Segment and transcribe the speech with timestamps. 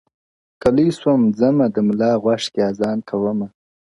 [0.61, 3.47] که لوی سوم ځمه د ملا غوږ کي آذان کومه؛